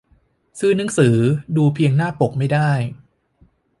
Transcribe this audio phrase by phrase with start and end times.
[0.59, 1.17] ซื้อหนังสือ
[1.57, 2.71] ดูเพียงหน้าปกไม่ได้